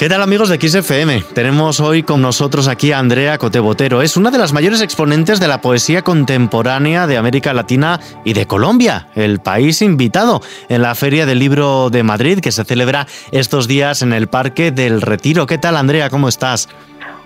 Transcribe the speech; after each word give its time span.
¿Qué 0.00 0.08
tal 0.08 0.22
amigos 0.22 0.48
de 0.48 0.58
XFM? 0.58 1.24
Tenemos 1.34 1.78
hoy 1.78 2.02
con 2.02 2.22
nosotros 2.22 2.68
aquí 2.68 2.90
a 2.90 2.98
Andrea 2.98 3.36
Cotebotero. 3.36 4.00
Es 4.00 4.16
una 4.16 4.30
de 4.30 4.38
las 4.38 4.54
mayores 4.54 4.80
exponentes 4.80 5.40
de 5.40 5.46
la 5.46 5.60
poesía 5.60 6.00
contemporánea 6.00 7.06
de 7.06 7.18
América 7.18 7.52
Latina 7.52 8.00
y 8.24 8.32
de 8.32 8.46
Colombia, 8.46 9.08
el 9.14 9.40
país 9.40 9.82
invitado 9.82 10.40
en 10.70 10.80
la 10.80 10.94
Feria 10.94 11.26
del 11.26 11.38
Libro 11.38 11.90
de 11.90 12.02
Madrid 12.02 12.40
que 12.40 12.50
se 12.50 12.64
celebra 12.64 13.06
estos 13.30 13.68
días 13.68 14.00
en 14.00 14.14
el 14.14 14.28
Parque 14.28 14.70
del 14.70 15.02
Retiro. 15.02 15.46
¿Qué 15.46 15.58
tal 15.58 15.76
Andrea? 15.76 16.08
¿Cómo 16.08 16.28
estás? 16.28 16.70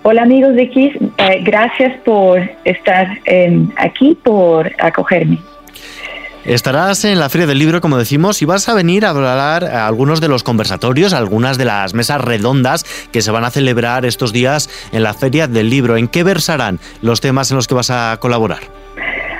Hola 0.03 0.23
amigos 0.23 0.53
de 0.55 0.63
X, 0.63 0.97
eh, 1.17 1.41
gracias 1.43 1.97
por 2.03 2.41
estar 2.65 3.07
eh, 3.25 3.65
aquí, 3.77 4.17
por 4.21 4.69
acogerme. 4.79 5.39
Estarás 6.45 7.05
en 7.05 7.17
la 7.17 7.27
Feria 7.29 7.47
del 7.47 7.57
Libro, 7.57 7.81
como 7.81 7.97
decimos, 7.97 8.43
y 8.43 8.45
vas 8.45 8.69
a 8.69 8.75
venir 8.75 9.03
a 9.03 9.09
hablar 9.09 9.63
a 9.63 9.87
algunos 9.87 10.21
de 10.21 10.27
los 10.27 10.43
conversatorios, 10.43 11.11
algunas 11.11 11.57
de 11.57 11.65
las 11.65 11.95
mesas 11.95 12.21
redondas 12.21 12.83
que 13.11 13.23
se 13.23 13.31
van 13.31 13.45
a 13.45 13.49
celebrar 13.49 14.05
estos 14.05 14.31
días 14.31 14.69
en 14.91 15.01
la 15.01 15.15
Feria 15.15 15.47
del 15.47 15.71
Libro. 15.71 15.97
¿En 15.97 16.07
qué 16.07 16.23
versarán 16.23 16.77
los 17.01 17.19
temas 17.19 17.49
en 17.49 17.57
los 17.57 17.67
que 17.67 17.73
vas 17.73 17.89
a 17.89 18.17
colaborar? 18.19 18.59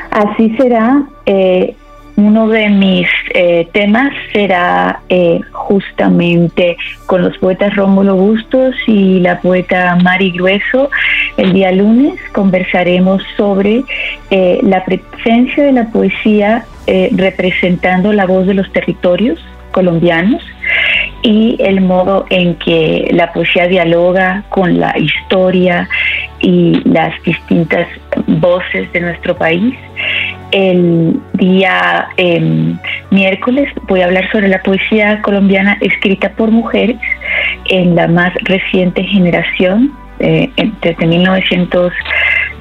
Así 0.10 0.56
será. 0.58 1.04
Eh, 1.28 1.76
uno 2.16 2.48
de 2.48 2.70
mis 2.70 3.08
eh, 3.36 3.68
temas 3.72 4.12
será 4.34 5.02
eh, 5.10 5.42
justamente 5.52 6.76
con 7.06 7.22
los 7.22 7.38
poetas 7.38 7.76
Rómulo 7.76 8.16
Bustos 8.16 8.74
y 8.88 9.20
la 9.20 9.40
poeta 9.42 9.96
Mari 10.02 10.32
Grueso. 10.32 10.90
El 11.38 11.54
día 11.54 11.72
lunes 11.72 12.20
conversaremos 12.34 13.22
sobre 13.38 13.84
la 14.32 14.84
presencia 14.86 15.66
de 15.66 15.72
la 15.72 15.88
poesía 15.92 16.66
eh, 16.88 17.10
representando 17.14 18.14
la 18.14 18.26
voz 18.26 18.48
de 18.48 18.54
los 18.54 18.72
territorios 18.72 19.40
colombianos 19.72 20.42
y 21.22 21.58
el 21.60 21.82
modo 21.82 22.26
en 22.30 22.56
que 22.56 23.10
la 23.12 23.34
poesía 23.34 23.68
dialoga 23.68 24.44
con 24.50 24.80
la 24.80 24.98
historia 24.98 25.90
y 26.40 26.82
las 26.86 27.12
distintas 27.24 27.88
voces 28.28 28.92
de 28.94 29.02
nuestro 29.02 29.36
país. 29.36 29.76
El 30.52 31.20
día 31.34 32.08
em, 32.18 32.78
miércoles 33.10 33.68
voy 33.88 34.02
a 34.02 34.06
hablar 34.06 34.32
sobre 34.32 34.48
la 34.48 34.62
poesía 34.62 35.22
colombiana 35.24 35.78
escrita 35.82 36.30
por 36.30 36.52
mujeres 36.52 36.98
en 37.70 37.96
la 37.96 38.08
más 38.08 38.32
reciente 38.44 39.04
generación, 39.04 39.92
eh, 40.20 40.50
desde 40.82 41.06
1900 41.06 41.92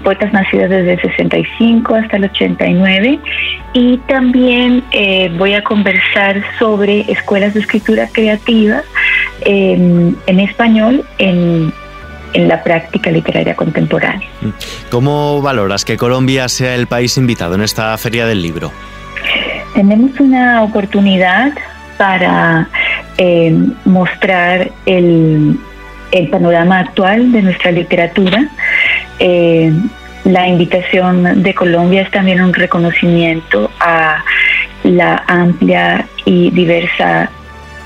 poetas 0.04 0.32
nacidas 0.32 0.70
desde 0.70 0.92
el 0.92 1.00
65 1.00 1.94
hasta 1.94 2.16
el 2.16 2.24
89 2.24 3.18
y 3.72 3.98
también 4.06 4.84
eh, 4.92 5.32
voy 5.36 5.54
a 5.54 5.64
conversar 5.64 6.42
sobre 6.58 7.00
escuelas 7.10 7.54
de 7.54 7.60
escritura 7.60 8.06
creativa 8.12 8.82
em, 9.40 10.14
en 10.26 10.40
español 10.40 11.04
en, 11.18 11.72
en 12.34 12.48
la 12.48 12.62
práctica 12.62 13.10
literaria 13.10 13.56
contemporánea. 13.56 14.28
¿Cómo 14.90 15.42
valoras 15.42 15.84
que 15.84 15.96
Colombia 15.96 16.48
sea 16.48 16.74
el 16.74 16.86
país 16.86 17.16
invitado 17.16 17.54
en 17.54 17.62
esta 17.62 17.96
feria 17.98 18.26
del 18.26 18.42
libro? 18.42 18.70
Tenemos 19.74 20.20
una 20.20 20.62
oportunidad 20.62 21.52
para 21.96 22.68
em, 23.16 23.72
mostrar 23.84 24.70
el, 24.86 25.58
el 26.12 26.28
panorama 26.28 26.80
actual 26.80 27.32
de 27.32 27.42
nuestra 27.42 27.72
literatura 27.72 28.48
eh, 29.18 29.72
la 30.24 30.48
invitación 30.48 31.42
de 31.42 31.54
Colombia 31.54 32.02
es 32.02 32.10
también 32.10 32.40
un 32.40 32.52
reconocimiento 32.52 33.70
a 33.80 34.24
la 34.82 35.22
amplia 35.26 36.06
y 36.24 36.50
diversa 36.50 37.30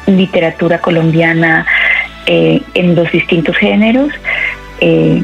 literatura 0.07 0.79
colombiana 0.79 1.67
eh, 2.27 2.63
en 2.75 2.95
los 2.95 3.11
distintos 3.11 3.57
géneros. 3.57 4.11
Eh, 4.81 5.23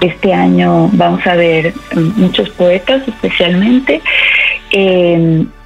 este 0.00 0.32
año 0.34 0.88
vamos 0.92 1.26
a 1.26 1.34
ver 1.34 1.72
muchos 1.94 2.50
poetas 2.50 3.06
especialmente 3.06 4.02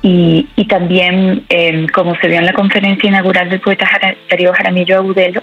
y, 0.01 0.47
también, 0.69 1.45
como 1.93 2.15
se 2.17 2.29
vio 2.29 2.39
en 2.39 2.47
la 2.47 2.53
conferencia 2.53 3.09
inaugural 3.09 3.49
del 3.49 3.61
poeta 3.61 3.87
Darío 4.31 4.53
Jaramillo 4.53 4.99
Agudelo, 4.99 5.43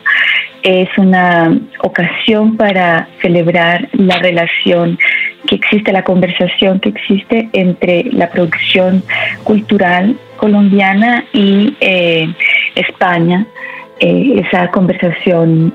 es 0.63 0.89
una 0.97 1.55
ocasión 1.79 2.57
para 2.57 3.07
celebrar 3.21 3.89
la 3.93 4.17
relación 4.17 4.97
que 5.47 5.55
existe, 5.55 5.91
la 5.91 6.03
conversación 6.03 6.79
que 6.79 6.89
existe 6.89 7.49
entre 7.53 8.05
la 8.11 8.29
producción 8.29 9.03
cultural 9.43 10.17
colombiana 10.37 11.25
y 11.33 11.75
eh, 11.79 12.33
España 12.75 13.45
eh, 13.99 14.43
esa 14.45 14.69
conversación 14.71 15.73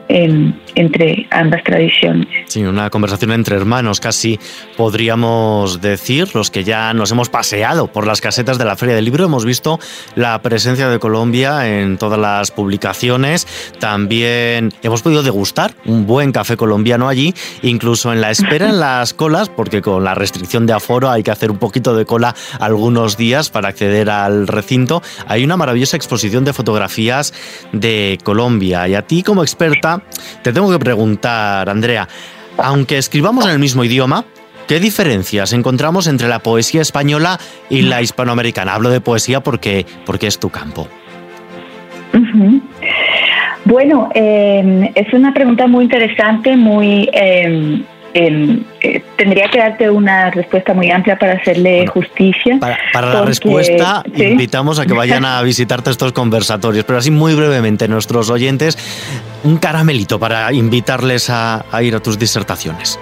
entre 0.74 1.26
ambas 1.30 1.64
tradiciones. 1.64 2.28
Sí, 2.46 2.62
una 2.62 2.90
conversación 2.90 3.32
entre 3.32 3.56
hermanos, 3.56 3.98
casi 3.98 4.38
podríamos 4.76 5.80
decir, 5.80 6.28
los 6.34 6.50
que 6.50 6.62
ya 6.62 6.92
nos 6.92 7.12
hemos 7.12 7.30
paseado 7.30 7.86
por 7.86 8.06
las 8.06 8.20
casetas 8.20 8.58
de 8.58 8.64
la 8.64 8.76
Feria 8.76 8.94
del 8.94 9.06
Libro, 9.06 9.24
hemos 9.24 9.44
visto 9.44 9.78
la 10.16 10.40
presencia 10.42 10.90
de 10.90 10.98
Colombia 10.98 11.80
en 11.80 11.96
todas 11.96 12.18
las 12.18 12.50
publicaciones, 12.50 13.46
también 13.78 14.70
hemos 14.82 15.00
podido 15.00 15.22
degustar 15.22 15.72
un 15.86 16.06
buen 16.06 16.32
café 16.32 16.56
colombiano 16.56 17.08
allí, 17.08 17.34
incluso 17.62 18.12
en 18.12 18.20
la 18.20 18.30
espera 18.30 18.68
en 18.68 18.80
las 18.80 19.14
colas, 19.14 19.48
porque 19.48 19.80
con 19.80 20.04
la 20.04 20.14
restricción 20.14 20.66
de 20.66 20.74
aforo 20.74 21.10
hay 21.10 21.22
que 21.22 21.30
hacer 21.30 21.50
un 21.50 21.58
poquito 21.58 21.96
de 21.96 22.04
cola 22.04 22.34
algunos 22.58 23.16
días 23.16 23.48
para 23.50 23.68
acceder 23.68 24.10
al 24.10 24.46
recinto, 24.46 25.02
hay 25.26 25.42
una 25.42 25.56
maravillosa 25.56 25.96
exposición 25.96 26.44
de 26.44 26.52
fotografías 26.52 27.32
de 27.72 28.09
Colombia. 28.18 28.88
Y 28.88 28.94
a 28.94 29.02
ti 29.02 29.22
como 29.22 29.42
experta 29.42 30.02
te 30.42 30.52
tengo 30.52 30.70
que 30.70 30.78
preguntar, 30.78 31.68
Andrea, 31.68 32.08
aunque 32.58 32.98
escribamos 32.98 33.44
en 33.46 33.52
el 33.52 33.58
mismo 33.58 33.84
idioma, 33.84 34.24
¿qué 34.66 34.80
diferencias 34.80 35.52
encontramos 35.52 36.06
entre 36.06 36.28
la 36.28 36.40
poesía 36.40 36.82
española 36.82 37.38
y 37.68 37.82
la 37.82 38.02
hispanoamericana? 38.02 38.74
Hablo 38.74 38.90
de 38.90 39.00
poesía 39.00 39.40
porque, 39.40 39.86
porque 40.06 40.26
es 40.26 40.38
tu 40.38 40.50
campo. 40.50 40.88
Bueno, 43.64 44.08
eh, 44.14 44.90
es 44.94 45.12
una 45.12 45.32
pregunta 45.32 45.66
muy 45.66 45.84
interesante, 45.84 46.56
muy... 46.56 47.08
Eh, 47.12 47.82
eh, 48.12 49.02
tendría 49.16 49.48
que 49.48 49.58
darte 49.58 49.88
una 49.88 50.30
respuesta 50.30 50.74
muy 50.74 50.90
amplia 50.90 51.18
para 51.18 51.34
hacerle 51.34 51.86
justicia. 51.86 52.58
Para, 52.92 53.14
la 53.14 53.22
respuesta, 53.22 54.02
invitamos 54.14 54.78
a 54.78 54.86
que 54.86 54.92
vayan 54.92 55.24
a 55.24 55.40
visitarte 55.42 55.90
estos 55.90 56.12
conversatorios, 56.12 56.84
pero 56.84 56.98
así 56.98 57.10
muy 57.10 57.34
brevemente, 57.34 57.86
nuestros 57.88 58.30
oyentes, 58.30 58.76
un 59.44 59.58
caramelito 59.58 60.18
para 60.18 60.52
invitarles 60.52 61.30
a, 61.30 61.64
ir 61.82 61.94
a 61.94 62.00
tus 62.00 62.18
disertaciones. 62.18 62.98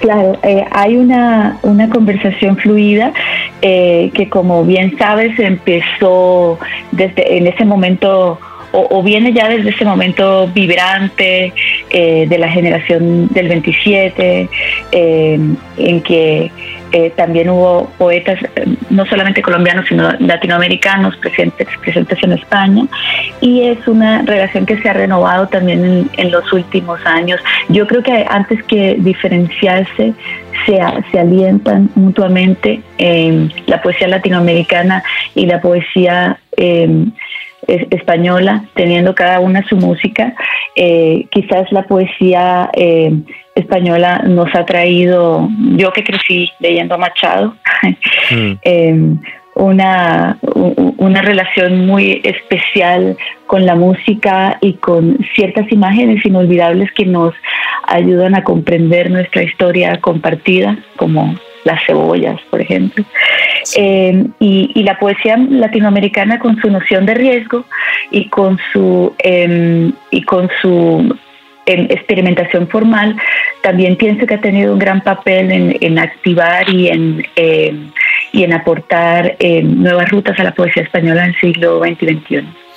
Claro, 0.00 0.38
eh, 0.42 0.64
hay 0.70 0.96
una, 0.96 1.58
una 1.62 1.90
conversación 1.90 2.56
fluida 2.56 3.12
eh, 3.60 4.10
que 4.14 4.30
como 4.30 4.64
bien 4.64 4.96
sabes 4.96 5.38
empezó 5.38 6.58
desde 6.90 7.36
en 7.36 7.46
ese 7.46 7.66
momento 7.66 8.40
o, 8.72 9.02
viene 9.02 9.32
ya 9.32 9.48
desde 9.48 9.70
ese 9.70 9.84
momento 9.84 10.48
vibrante 10.48 11.52
eh, 11.90 12.26
de 12.28 12.38
la 12.38 12.48
generación 12.48 13.28
del 13.28 13.48
27, 13.48 14.48
eh, 14.92 15.40
en 15.76 16.02
que 16.02 16.50
eh, 16.92 17.12
también 17.16 17.50
hubo 17.50 17.90
poetas, 17.98 18.38
no 18.90 19.06
solamente 19.06 19.42
colombianos, 19.42 19.86
sino 19.88 20.12
latinoamericanos 20.18 21.16
presentes, 21.16 21.68
presentes 21.80 22.22
en 22.22 22.32
España, 22.32 22.84
y 23.40 23.62
es 23.62 23.86
una 23.88 24.22
relación 24.22 24.66
que 24.66 24.78
se 24.78 24.88
ha 24.88 24.92
renovado 24.92 25.48
también 25.48 26.08
en, 26.16 26.30
los 26.30 26.52
últimos 26.52 27.04
años. 27.06 27.40
Yo 27.68 27.86
creo 27.86 28.02
que 28.02 28.24
antes 28.28 28.62
que 28.64 28.96
diferenciarse, 28.98 30.14
se, 30.66 30.78
se 31.10 31.18
alientan 31.18 31.90
mutuamente 31.94 32.80
la 33.66 33.80
poesía 33.82 34.06
latinoamericana 34.08 35.02
y 35.34 35.46
la 35.46 35.60
poesía 35.60 36.38
española, 37.66 38.64
teniendo 38.74 39.14
cada 39.14 39.40
una 39.40 39.66
su 39.68 39.76
música. 39.76 40.34
Eh, 40.76 41.26
quizás 41.30 41.70
la 41.72 41.82
poesía 41.84 42.70
eh, 42.72 43.12
española 43.54 44.22
nos 44.26 44.54
ha 44.54 44.64
traído, 44.64 45.48
yo 45.76 45.92
que 45.92 46.04
crecí 46.04 46.50
leyendo 46.58 46.94
a 46.94 46.98
Machado, 46.98 47.54
mm. 48.30 48.52
em, 48.62 49.18
una, 49.54 50.38
una 50.96 51.22
relación 51.22 51.86
muy 51.86 52.20
especial 52.24 53.16
con 53.46 53.66
la 53.66 53.74
música 53.74 54.58
y 54.60 54.74
con 54.74 55.18
ciertas 55.34 55.70
imágenes 55.70 56.24
inolvidables 56.24 56.90
que 56.92 57.04
nos 57.04 57.34
ayudan 57.86 58.36
a 58.36 58.44
comprender 58.44 59.10
nuestra 59.10 59.42
historia 59.42 60.00
compartida, 60.00 60.78
como 60.96 61.34
las 61.64 61.84
cebollas, 61.86 62.40
por 62.50 62.60
ejemplo. 62.60 63.04
Eh, 63.76 64.24
y, 64.38 64.82
la 64.82 64.98
poesía 64.98 65.36
latinoamericana 65.36 66.38
con 66.38 66.60
su 66.60 66.70
noción 66.70 67.06
de 67.06 67.14
riesgo 67.14 67.64
y 68.10 68.28
con 68.28 68.58
su, 68.72 69.14
em, 69.18 69.92
y 70.10 70.22
con 70.22 70.48
su 70.60 71.16
em, 71.66 71.86
experimentación 71.90 72.66
formal, 72.68 73.16
también 73.62 73.96
pienso 73.96 74.26
que 74.26 74.34
ha 74.34 74.40
tenido 74.40 74.72
un 74.72 74.78
gran 74.78 75.02
papel 75.02 75.76
en, 75.80 75.98
activar 75.98 76.68
y 76.70 76.88
en, 76.88 77.26
em, 77.36 77.90
y 78.32 78.44
en 78.44 78.52
aportar 78.52 79.36
nuevas 79.62 80.10
rutas 80.10 80.38
a 80.40 80.44
la 80.44 80.54
poesía 80.54 80.82
española 80.82 81.24
en 81.24 81.30
el 81.30 81.40
siglo 81.40 81.80
XX 81.84 82.02
y 82.02 82.06
XXI. 82.06 82.69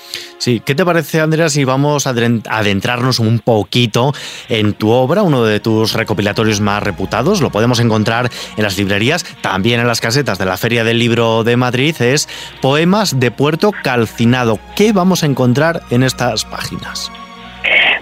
Sí, 0.43 0.59
¿qué 0.59 0.75
te 0.75 0.83
parece, 0.83 1.21
Andrea, 1.21 1.47
si 1.47 1.63
vamos 1.63 2.05
a 2.05 2.09
adentrarnos 2.09 3.19
un 3.19 3.39
poquito 3.39 4.13
en 4.49 4.73
tu 4.73 4.89
obra, 4.89 5.21
uno 5.21 5.45
de 5.45 5.61
tus 5.61 5.93
recopilatorios 5.93 6.59
más 6.59 6.83
reputados? 6.83 7.39
Lo 7.39 7.49
podemos 7.49 7.79
encontrar 7.79 8.29
en 8.57 8.63
las 8.63 8.77
librerías, 8.77 9.25
también 9.39 9.79
en 9.79 9.87
las 9.87 10.01
casetas 10.01 10.37
de 10.39 10.45
la 10.45 10.57
Feria 10.57 10.83
del 10.83 10.99
Libro 10.99 11.45
de 11.45 11.55
Madrid. 11.55 11.95
Es 12.01 12.27
Poemas 12.61 13.21
de 13.21 13.31
Puerto 13.31 13.71
Calcinado. 13.83 14.59
¿Qué 14.75 14.91
vamos 14.91 15.23
a 15.23 15.27
encontrar 15.27 15.81
en 15.91 16.03
estas 16.03 16.43
páginas? 16.43 17.09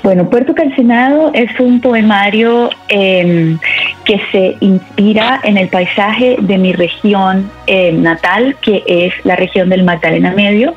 Bueno, 0.03 0.27
Puerto 0.29 0.55
Calcinado 0.55 1.31
es 1.33 1.59
un 1.59 1.79
poemario 1.79 2.71
em, 2.87 3.59
que 4.03 4.19
se 4.31 4.57
inspira 4.59 5.39
en 5.43 5.57
el 5.57 5.67
paisaje 5.69 6.37
de 6.39 6.57
mi 6.57 6.73
región 6.73 7.51
em, 7.67 8.01
natal, 8.01 8.55
que 8.61 8.83
es 8.87 9.13
la 9.23 9.35
región 9.35 9.69
del 9.69 9.83
Magdalena 9.83 10.31
Medio 10.31 10.73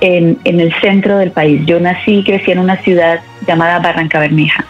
en, 0.00 0.38
el 0.44 0.74
centro 0.80 1.18
del 1.18 1.30
país. 1.30 1.62
Yo 1.64 1.78
nací 1.78 2.18
y 2.18 2.24
crecí 2.24 2.50
en 2.50 2.58
una 2.58 2.76
ciudad 2.78 3.20
llamada 3.46 3.78
Barranca 3.78 4.18
Bermeja. 4.18 4.64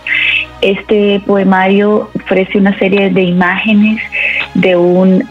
Este 0.61 1.21
poemario 1.27 2.11
ofrece 2.15 2.59
una 2.59 2.79
serie 2.79 3.09
de 3.11 3.23
imágenes 3.23 4.03
de 4.55 4.77
un 4.77 5.25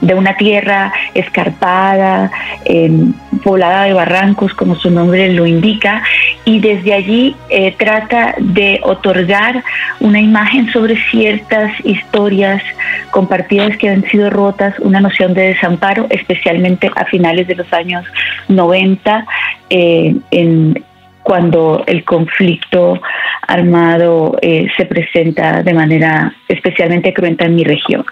de 0.00 0.14
una 0.14 0.34
tierra 0.36 0.92
escarpada, 1.14 2.30
em, 2.64 3.12
poblada 3.42 3.84
de 3.84 3.92
barrancos, 3.92 4.54
como 4.54 4.74
su 4.76 4.90
nombre 4.90 5.32
lo 5.32 5.46
indica, 5.46 6.02
y 6.44 6.60
desde 6.60 6.94
allí 6.94 7.36
eh, 7.48 7.74
trata 7.78 8.34
de 8.38 8.80
otorgar 8.82 9.62
una 10.00 10.20
imagen 10.20 10.70
sobre 10.72 10.96
ciertas 11.10 11.72
historias 11.84 12.62
compartidas 13.10 13.76
que 13.76 13.88
han 13.88 14.04
sido 14.04 14.30
rotas, 14.30 14.78
una 14.80 15.00
noción 15.00 15.34
de 15.34 15.48
desamparo, 15.48 16.06
especialmente 16.10 16.90
a 16.94 17.04
finales 17.04 17.46
de 17.46 17.56
los 17.56 17.72
años 17.72 18.04
90, 18.48 19.26
eh, 19.68 20.16
en, 20.30 20.82
cuando 21.22 21.84
el 21.86 22.02
conflicto 22.04 23.00
armado 23.46 24.36
eh, 24.40 24.68
se 24.76 24.86
presenta 24.86 25.62
de 25.62 25.74
manera 25.74 26.34
especialmente 26.48 27.12
cruenta 27.12 27.44
en 27.44 27.56
mi 27.56 27.64
región. 27.64 28.04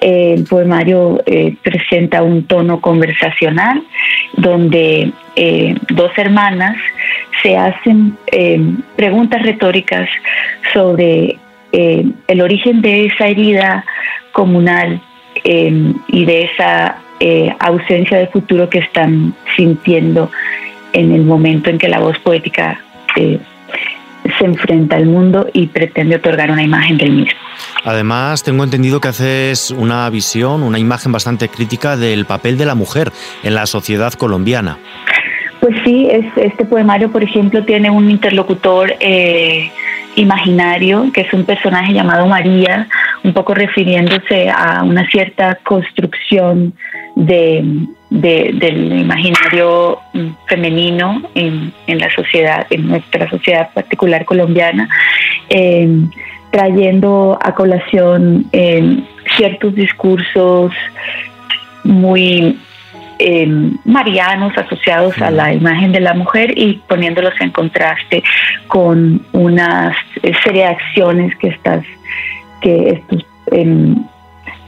el 0.00 0.44
poemario 0.44 1.22
presenta 1.62 2.22
un 2.22 2.44
tono 2.44 2.80
conversacional 2.80 3.82
donde 4.36 5.12
dos 5.90 6.10
hermanas 6.16 6.76
se 7.42 7.56
hacen 7.56 8.16
preguntas 8.96 9.42
retóricas 9.42 10.08
sobre 10.72 11.38
el 11.72 12.40
origen 12.40 12.80
de 12.80 13.06
esa 13.06 13.26
herida 13.26 13.84
comunal 14.32 15.00
y 15.44 16.24
de 16.24 16.42
esa 16.44 16.98
ausencia 17.60 18.18
de 18.18 18.26
futuro 18.28 18.68
que 18.68 18.78
están 18.78 19.34
sintiendo 19.56 20.30
en 20.96 21.12
el 21.12 21.24
momento 21.24 21.70
en 21.70 21.78
que 21.78 21.88
la 21.88 21.98
voz 21.98 22.18
poética 22.20 22.80
eh, 23.16 23.38
se 24.38 24.44
enfrenta 24.44 24.96
al 24.96 25.06
mundo 25.06 25.46
y 25.52 25.66
pretende 25.66 26.16
otorgar 26.16 26.50
una 26.50 26.62
imagen 26.62 26.96
del 26.98 27.12
mismo. 27.12 27.38
Además, 27.84 28.42
tengo 28.42 28.64
entendido 28.64 29.00
que 29.00 29.08
haces 29.08 29.70
una 29.70 30.08
visión, 30.10 30.62
una 30.62 30.78
imagen 30.78 31.12
bastante 31.12 31.48
crítica 31.48 31.96
del 31.96 32.24
papel 32.24 32.58
de 32.58 32.66
la 32.66 32.74
mujer 32.74 33.12
en 33.42 33.54
la 33.54 33.66
sociedad 33.66 34.12
colombiana. 34.14 34.78
Pues 35.66 35.82
sí, 35.84 36.06
es, 36.08 36.24
este 36.36 36.64
poemario, 36.64 37.10
por 37.10 37.24
ejemplo, 37.24 37.64
tiene 37.64 37.90
un 37.90 38.08
interlocutor 38.08 38.94
eh, 39.00 39.68
imaginario, 40.14 41.10
que 41.12 41.22
es 41.22 41.32
un 41.32 41.44
personaje 41.44 41.92
llamado 41.92 42.24
María, 42.28 42.86
un 43.24 43.32
poco 43.32 43.52
refiriéndose 43.52 44.48
a 44.48 44.84
una 44.84 45.04
cierta 45.10 45.58
construcción 45.64 46.72
de, 47.16 47.64
del 48.10 49.00
imaginario 49.00 49.98
femenino 50.46 51.22
en, 51.34 51.72
la 51.88 52.14
sociedad, 52.14 52.64
en 52.70 52.86
nuestra 52.86 53.28
sociedad 53.28 53.68
particular 53.74 54.24
colombiana, 54.24 54.88
em, 55.48 56.08
trayendo 56.52 57.40
a 57.42 57.52
colación 57.56 58.46
em, 58.52 59.04
ciertos 59.36 59.74
discursos 59.74 60.70
muy 61.82 62.56
em, 63.18 63.76
marianos 63.84 64.56
asociados 64.56 65.20
a 65.20 65.30
la 65.30 65.52
imagen 65.52 65.92
de 65.92 66.00
la 66.00 66.14
mujer 66.14 66.56
y 66.56 66.82
poniéndolos 66.88 67.34
en 67.40 67.50
contraste 67.50 68.22
con 68.68 69.24
una 69.32 69.94
serie 70.44 70.62
de 70.62 70.68
acciones 70.68 71.36
que 71.36 71.48
estas 71.48 71.84
que 72.60 72.88
estos 72.90 73.26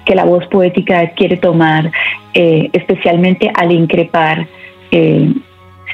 que 0.08 0.14
la 0.14 0.24
voz 0.24 0.46
poética 0.46 1.10
quiere 1.10 1.36
tomar, 1.36 1.92
eh, 2.32 2.70
especialmente 2.72 3.52
al 3.54 3.70
increpar 3.70 4.46
eh, 4.90 5.34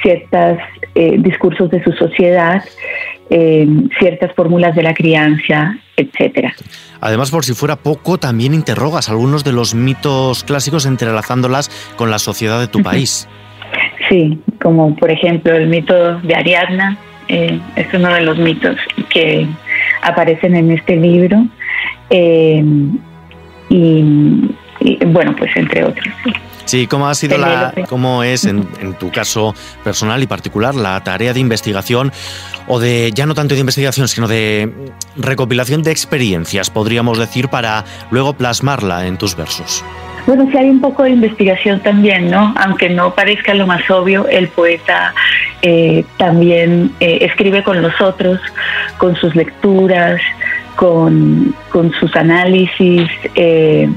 ciertos 0.02 0.58
eh, 0.94 1.16
discursos 1.18 1.68
de 1.70 1.82
su 1.82 1.90
sociedad, 1.92 2.62
ciertas 3.28 4.32
fórmulas 4.34 4.74
de 4.76 4.82
la 4.82 4.94
crianza, 4.94 5.76
etcétera. 5.96 6.54
Además, 7.00 7.30
por 7.30 7.44
si 7.44 7.54
fuera 7.54 7.76
poco, 7.76 8.18
también 8.18 8.54
interrogas 8.54 9.08
algunos 9.08 9.44
de 9.44 9.52
los 9.52 9.74
mitos 9.74 10.44
clásicos 10.44 10.86
entrelazándolas 10.86 11.70
con 11.96 12.10
la 12.10 12.18
sociedad 12.18 12.60
de 12.60 12.68
tu 12.68 12.82
país. 12.82 13.28
Sí, 14.08 14.38
como 14.62 14.94
por 14.96 15.10
ejemplo 15.10 15.54
el 15.54 15.66
mito 15.66 16.18
de 16.20 16.34
Ariadna, 16.34 16.98
es 17.28 17.86
uno 17.94 18.12
de 18.12 18.20
los 18.20 18.38
mitos 18.38 18.76
que 19.08 19.46
aparecen 20.02 20.54
en 20.54 20.70
este 20.70 20.96
libro 20.96 21.46
y, 22.10 22.62
bueno, 25.06 25.34
pues 25.36 25.50
entre 25.56 25.84
otros. 25.84 26.14
Sí, 26.22 26.32
¿cómo 26.88 27.08
ha 27.08 27.14
sido 27.14 27.38
la, 27.38 27.72
cómo 27.88 28.22
es 28.22 28.44
en, 28.44 28.66
tu 28.98 29.10
caso 29.10 29.54
personal 29.82 30.22
y 30.22 30.26
particular 30.26 30.74
la 30.74 31.02
tarea 31.02 31.32
de 31.32 31.40
investigación 31.40 32.12
o 32.66 32.80
de 32.80 33.12
ya 33.14 33.26
no 33.26 33.34
tanto 33.34 33.54
de 33.54 33.60
investigación, 33.60 34.08
sino 34.08 34.28
de 34.28 34.72
recopilación 35.16 35.82
de 35.82 35.90
experiencias, 35.90 36.70
podríamos 36.70 37.18
decir, 37.18 37.48
para 37.48 37.84
luego 38.10 38.34
plasmarla 38.34 39.06
en 39.06 39.18
tus 39.18 39.36
versos? 39.36 39.84
Bueno, 40.26 40.48
sí 40.50 40.56
hay 40.56 40.70
un 40.70 40.80
poco 40.80 41.02
de 41.02 41.10
investigación 41.10 41.80
también, 41.80 42.30
¿no? 42.30 42.54
Aunque 42.56 42.88
no 42.88 43.14
parezca 43.14 43.52
lo 43.52 43.66
más 43.66 43.88
obvio, 43.90 44.26
el 44.28 44.48
poeta 44.48 45.14
eh, 45.60 46.04
también 46.16 46.92
eh, 47.00 47.18
escribe 47.20 47.62
con 47.62 47.82
los 47.82 48.00
otros, 48.00 48.40
con 48.96 49.16
sus 49.16 49.34
lecturas, 49.34 50.20
con, 50.76 51.54
sus 52.00 52.16
análisis 52.16 53.08
eh, 53.34 53.88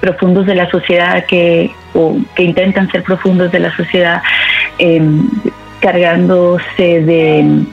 profundos 0.00 0.46
de 0.46 0.54
la 0.54 0.70
sociedad 0.70 1.24
que, 1.26 1.70
o 1.94 2.16
que 2.34 2.42
intentan 2.42 2.90
ser 2.90 3.02
profundos 3.02 3.50
de 3.52 3.60
la 3.60 3.74
sociedad, 3.76 4.22
em, 4.78 5.28
cargándose 5.80 7.02
de, 7.02 7.64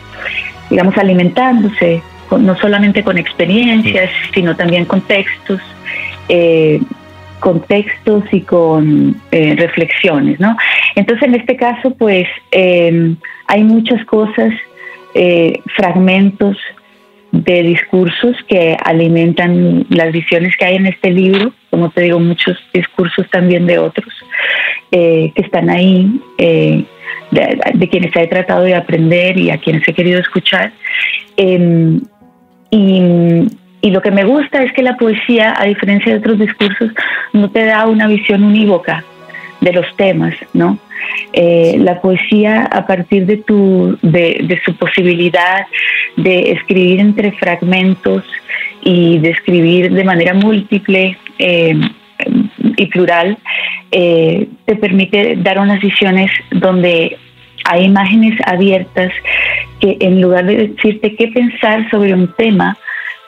digamos, 0.70 0.98
alimentándose 0.98 2.02
no 2.32 2.56
solamente 2.58 3.04
con 3.04 3.18
experiencias, 3.20 4.10
sino 4.34 4.56
también 4.56 4.86
con 4.86 5.02
textos, 5.02 5.62
eh, 6.30 6.82
con 7.40 7.62
textos 7.62 8.24
y 8.32 8.42
con 8.42 9.16
eh, 9.32 9.56
reflexiones, 9.56 10.40
¿no? 10.40 10.58
Entonces, 10.96 11.28
en 11.28 11.36
este 11.36 11.56
caso, 11.56 11.94
pues, 11.96 12.28
em, 12.50 13.18
hay 13.48 13.64
muchas 13.64 14.04
cosas, 14.06 14.54
fragmentos 15.76 16.58
de 17.34 17.64
discursos 17.64 18.36
que 18.48 18.78
alimentan 18.84 19.86
las 19.90 20.12
visiones 20.12 20.56
que 20.56 20.66
hay 20.66 20.76
en 20.76 20.86
este 20.86 21.12
libro, 21.12 21.52
como 21.74 21.90
te 21.90 22.02
digo, 22.02 22.20
muchos 22.20 22.56
discursos 22.72 23.28
también 23.32 23.66
de 23.66 23.80
otros 23.80 24.14
eh, 24.92 25.32
que 25.34 25.42
están 25.42 25.72
ahí, 25.72 26.22
eh, 26.38 26.86
de, 27.32 27.90
quienes 27.90 28.16
he 28.16 28.28
tratado 28.28 28.62
de 28.62 28.76
aprender 28.76 29.40
y 29.40 29.50
a 29.50 29.58
quienes 29.58 29.88
he 29.88 29.94
querido 29.94 30.20
escuchar. 30.20 30.72
Em, 31.36 32.00
y, 32.70 33.48
y 33.82 33.90
lo 33.90 34.04
que 34.04 34.12
me 34.12 34.24
gusta 34.24 34.62
es 34.62 34.72
que 34.74 34.84
la 34.84 34.98
poesía, 34.98 35.56
a 35.58 35.66
diferencia 35.66 36.12
de 36.12 36.20
otros 36.20 36.38
discursos, 36.38 36.92
no 37.34 37.50
te 37.50 37.66
da 37.66 37.88
una 37.88 38.06
visión 38.06 38.44
unívoca 38.44 39.04
de 39.60 39.74
los 39.74 39.88
temas, 39.96 40.36
¿no? 40.54 40.78
Eh, 41.34 41.78
la 41.80 42.00
poesía 42.02 42.66
a 42.66 42.86
partir 42.86 43.26
de, 43.26 43.38
tu, 43.38 43.98
de, 44.04 44.62
su 44.64 44.76
posibilidad 44.76 45.66
de 46.18 46.52
escribir 46.52 47.00
entre 47.00 47.32
fragmentos 47.32 48.24
y 48.84 49.18
de 49.18 49.32
escribir 49.32 49.92
de 49.92 50.04
manera 50.04 50.36
múltiple 50.36 51.18
eh, 51.40 51.76
y 52.78 52.86
plural, 52.88 53.38
eh, 53.92 54.48
te 54.66 54.76
permite 54.76 55.36
dar 55.38 55.60
unas 55.60 55.80
visiones 55.82 56.32
donde 56.52 57.18
hay 57.66 57.86
imágenes 57.86 58.40
abiertas 58.46 59.12
que 59.80 59.98
en 60.00 60.22
lugar 60.22 60.46
de 60.46 60.68
decirte 60.68 61.16
qué 61.16 61.28
pensar 61.28 61.90
sobre 61.90 62.14
un 62.14 62.34
tema, 62.36 62.78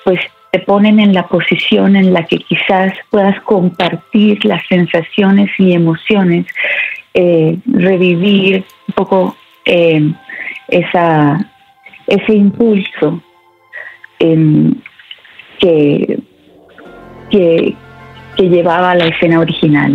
pues 0.04 0.20
te 0.52 0.60
ponen 0.60 1.00
en 1.00 1.14
la 1.14 1.28
posición 1.28 1.96
en 1.96 2.14
la 2.14 2.24
que 2.26 2.38
quizás 2.38 2.94
puedas 3.10 3.40
compartir 3.42 4.44
las 4.46 4.66
sensaciones 4.68 5.50
y 5.58 5.74
emociones 5.74 6.46
eh, 7.14 7.58
revivir 7.66 8.64
un 8.88 8.94
poco 8.94 9.36
esa, 10.68 11.52
ese 12.08 12.34
impulso 12.34 13.22
em, 14.20 14.76
que, 15.60 16.20
que, 18.36 18.50
llevaba 18.50 18.92
a 18.92 18.96
la 18.96 19.06
escena 19.08 19.40
original. 19.40 19.94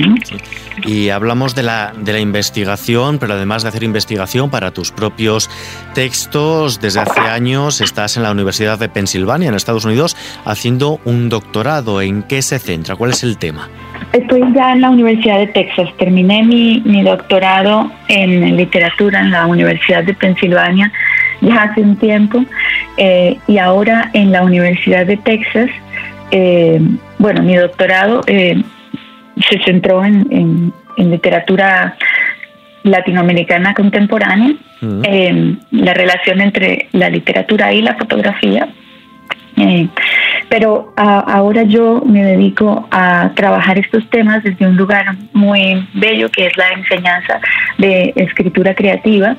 Y 0.85 1.11
hablamos 1.11 1.55
de 1.55 1.63
la, 1.63 1.93
de 1.97 2.13
la 2.13 2.21
investigación, 2.21 3.19
pero 3.19 3.35
además 3.35 3.63
de 3.63 3.69
hacer 3.69 3.83
investigación 3.83 4.51
para 4.51 4.71
tus 4.71 4.93
propios 4.93 5.51
textos, 5.95 6.81
desde 6.81 7.01
hace 7.01 7.21
años 7.21 7.81
estás 7.81 8.17
en 8.17 8.23
la 8.23 8.31
Universidad 8.31 8.79
de 8.79 8.89
Pensilvania, 8.89 9.49
en 9.49 9.55
Estados 9.55 9.85
Unidos, 9.85 10.17
haciendo 10.45 11.01
un 11.05 11.29
doctorado. 11.29 12.01
¿En 12.01 12.23
qué 12.23 12.43
se 12.43 12.59
centra? 12.59 12.97
¿Cuál 12.97 13.11
es 13.11 13.23
el 13.23 13.37
tema? 13.37 13.69
Estoy 14.13 14.43
ya 14.55 14.73
en 14.73 14.81
la 14.81 14.91
Universidad 14.91 15.39
de 15.39 15.47
Texas. 15.49 15.89
Terminé 15.99 16.43
mi, 16.43 16.83
mi 16.85 17.03
doctorado 17.03 17.91
en 18.09 18.57
literatura 18.57 19.21
en 19.21 19.31
la 19.31 19.47
Universidad 19.47 20.05
de 20.05 20.15
Pensilvania 20.15 20.91
ya 21.41 21.63
hace 21.63 21.81
un 21.81 21.97
tiempo 21.97 22.45
eh, 22.97 23.39
y 23.47 23.59
ahora 23.59 24.11
en 24.13 24.33
la 24.33 24.43
Universidad 24.43 25.07
de 25.07 25.17
Texas, 25.17 25.71
eh, 26.31 26.81
bueno, 27.21 27.43
mi 27.43 27.55
doctorado 27.55 28.23
eh, 28.27 28.63
se 29.49 29.59
centró 29.63 30.03
en, 30.05 30.73
literatura 30.97 31.97
latinoamericana 32.83 33.73
contemporánea, 33.73 34.55
la 34.81 35.95
relación 35.95 36.43
entre 36.43 36.89
la 36.93 37.09
literatura 37.09 37.73
y 37.73 37.81
la 37.81 37.95
fotografía. 37.95 38.69
pero 40.51 40.93
ahora 40.97 41.63
yo 41.63 42.03
me 42.05 42.23
dedico 42.23 42.87
a 42.91 43.31
trabajar 43.35 43.79
estos 43.79 44.09
temas 44.11 44.43
desde 44.43 44.67
un 44.67 44.77
lugar 44.77 45.15
muy 45.33 45.89
bello 45.95 46.31
que 46.31 46.47
es 46.47 46.57
la 46.59 46.69
enseñanza 46.71 47.41
de 47.79 48.13
escritura 48.17 48.75
creativa, 48.75 49.37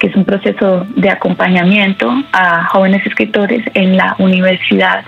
que 0.00 0.08
es 0.08 0.16
un 0.16 0.24
proceso 0.24 0.84
de 0.96 1.10
acompañamiento 1.10 2.12
a 2.32 2.64
jóvenes 2.64 3.06
escritores 3.06 3.62
en 3.74 3.96
la 3.96 4.16
Universidad 4.18 5.04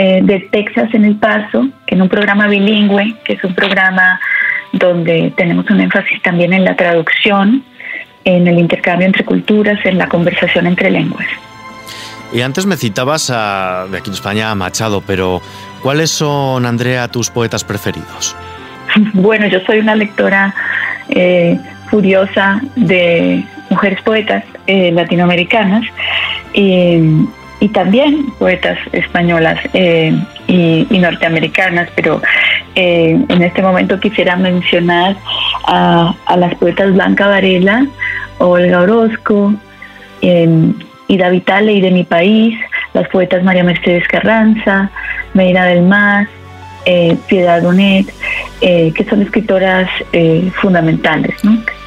eh, 0.00 0.20
de 0.22 0.38
Texas 0.52 0.94
en 0.94 1.04
El 1.04 1.16
Paso, 1.16 1.66
en 1.88 2.00
un 2.00 2.08
programa 2.08 2.46
bilingüe, 2.46 3.16
que 3.24 3.32
es 3.32 3.42
un 3.42 3.52
programa 3.52 4.20
donde 4.72 5.32
tenemos 5.36 5.68
un 5.70 5.80
énfasis 5.80 6.22
también 6.22 6.52
en 6.52 6.64
la 6.64 6.76
traducción, 6.76 7.64
en 8.24 8.46
el 8.46 8.60
intercambio 8.60 9.08
entre 9.08 9.24
culturas, 9.24 9.84
en 9.84 9.98
la 9.98 10.08
conversación 10.08 10.68
entre 10.68 10.92
lenguas. 10.92 11.26
Y 12.32 12.42
antes 12.42 12.64
me 12.64 12.76
citabas 12.76 13.28
a, 13.34 13.86
de 13.90 13.98
aquí 13.98 14.10
en 14.10 14.14
España 14.14 14.52
a 14.52 14.54
Machado, 14.54 15.02
pero 15.04 15.42
¿cuáles 15.82 16.10
son, 16.10 16.64
Andrea, 16.64 17.08
tus 17.08 17.28
poetas 17.30 17.64
preferidos? 17.64 18.36
Bueno, 19.14 19.48
yo 19.48 19.58
soy 19.66 19.80
una 19.80 19.96
lectora 19.96 20.54
eh, 21.08 21.58
furiosa 21.90 22.60
de 22.76 23.44
mujeres 23.68 24.00
poetas 24.02 24.44
eh, 24.68 24.92
latinoamericanas 24.92 25.82
y, 26.54 27.26
también 27.66 28.30
poetas 28.38 28.78
españolas 28.92 29.58
eh, 29.74 30.16
y, 30.46 30.98
norteamericanas, 30.98 31.88
pero 31.96 32.22
eh, 32.76 33.18
en 33.28 33.42
este 33.42 33.62
momento 33.62 33.98
quisiera 33.98 34.36
mencionar 34.36 35.16
a, 35.66 36.14
las 36.36 36.54
poetas 36.54 36.92
Blanca 36.92 37.26
Varela, 37.26 37.86
Olga 38.38 38.80
Orozco, 38.82 39.54
Ida 40.20 41.28
Vitale 41.30 41.72
y 41.72 41.80
de 41.80 41.90
mi 41.90 42.04
país, 42.04 42.56
las 42.94 43.08
poetas 43.08 43.42
María 43.42 43.64
Mercedes 43.64 44.06
Carranza, 44.06 44.90
Meira 45.34 45.64
del 45.64 45.82
Mar, 45.82 46.28
Piedad 47.28 47.62
Donet, 47.62 48.06
que 48.60 49.06
son 49.10 49.22
escritoras 49.22 49.90
fundamentales. 50.60 51.34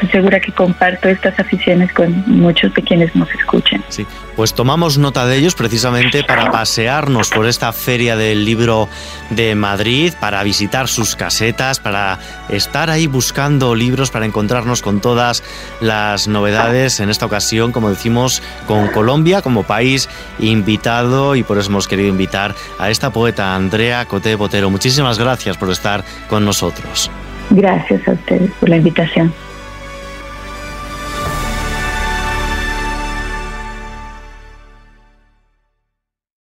Estoy 0.01 0.20
segura 0.20 0.39
que 0.39 0.51
comparto 0.51 1.10
estas 1.10 1.38
aficiones 1.39 1.93
con 1.93 2.24
muchos 2.27 2.74
de 2.74 2.81
quienes 2.81 3.15
nos 3.15 3.29
escuchen. 3.36 3.84
Sí, 3.89 4.05
pues 4.36 4.53
tomamos 4.53 4.98
nota 4.98 5.25
de 5.27 5.38
ellos 5.38 5.53
precisamente 5.55 6.24
para 6.24 6.51
pasearnos 6.51 7.29
por 7.29 7.46
esta 7.46 7.72
feria 7.72 8.15
del 8.15 8.43
libro 8.43 8.89
de 9.29 9.53
Madrid, 9.55 10.13
para 10.20 10.41
visitar 10.43 10.88
sus 10.88 11.15
casetas, 11.15 11.79
para 11.79 12.20
estar 12.50 12.89
ahí 12.89 13.08
buscando 13.08 13.75
libros, 13.75 14.10
para 14.10 14.25
encontrarnos 14.25 14.81
con 14.81 15.01
todas 15.01 15.43
las 15.79 16.27
novedades. 16.27 17.00
En 17.00 17.10
esta 17.10 17.25
ocasión, 17.25 17.72
como 17.72 17.89
decimos, 17.89 18.41
con 18.67 18.88
Colombia 18.88 19.41
como 19.41 19.63
país 19.63 20.10
invitado 20.39 21.36
y 21.36 21.43
por 21.43 21.58
eso 21.58 21.70
hemos 21.70 21.88
querido 21.88 22.10
invitar 22.10 22.55
a 22.79 22.89
esta 22.89 23.12
poeta 23.12 23.55
Andrea 23.55 24.05
Coté 24.05 24.36
Botero. 24.36 24.70
Muchísimas 24.70 25.20
gracias 25.20 25.58
por 25.58 25.70
estar 25.70 26.03
con 26.27 26.43
nosotros. 26.43 27.12
Gracias 27.51 28.08
a 28.08 28.12
ustedes 28.13 28.50
por 28.60 28.70
la 28.70 28.77
invitación. 28.77 29.34